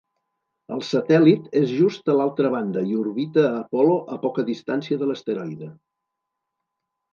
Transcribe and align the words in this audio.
El 0.75 0.79
satèl·lit 0.85 1.51
és 1.59 1.73
just 1.81 2.09
a 2.13 2.15
l'altra 2.21 2.51
banda 2.55 2.83
i 2.93 2.97
orbita 3.03 3.45
Apol·lo 3.59 4.01
a 4.17 4.19
poca 4.27 4.49
distància 4.51 5.01
de 5.05 5.13
l'asteroide. 5.13 5.71